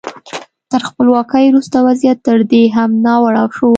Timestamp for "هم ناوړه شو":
2.75-3.69